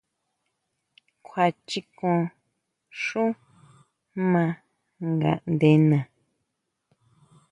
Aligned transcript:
Kjua 1.25 1.45
chikon 1.67 2.21
xú 3.01 3.23
maa 4.31 4.51
ngaʼndena. 5.13 5.99